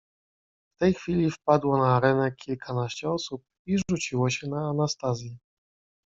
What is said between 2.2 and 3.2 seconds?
kilkanaście